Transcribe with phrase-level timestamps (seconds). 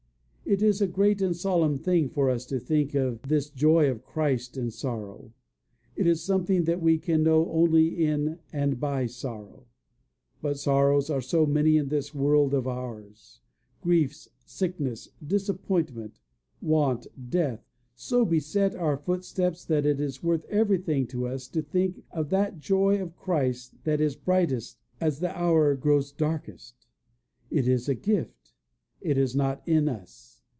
[0.43, 4.03] It is a great and solemn thing for us to think of this joy of
[4.03, 5.31] Christ in sorrow.
[5.95, 9.67] It is something that we can know only in and by sorrow.
[10.41, 13.39] But sorrows are so many in this world of ours!
[13.79, 16.19] Griefs, sickness, disappointment,
[16.61, 17.63] want, death,
[17.95, 22.59] so beset our footsteps that it is worth everything to us to think of that
[22.59, 26.87] joy of Christ that is brightest as the hour grows darkest.
[27.49, 28.51] It is a gift.
[28.99, 30.39] It is not in us.